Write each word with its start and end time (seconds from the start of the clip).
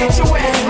get 0.00 0.16
your 0.16 0.38
ass. 0.38 0.69